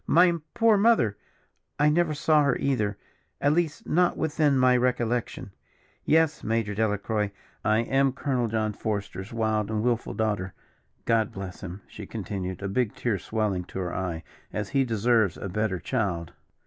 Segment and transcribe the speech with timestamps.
[0.07, 1.15] "My poor mother,
[1.77, 2.97] I never saw her either,
[3.39, 5.51] at least not within my recollection.
[6.05, 7.29] Yes, Major Delacroix,
[7.63, 10.55] I am Colonel John Forester's wild and wilful daughter.
[11.05, 15.37] God bless him," she continued, a big tear swelling to her eye, "as he deserves
[15.37, 16.33] a better child."